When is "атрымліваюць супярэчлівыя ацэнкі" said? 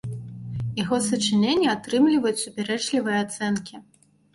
1.75-3.75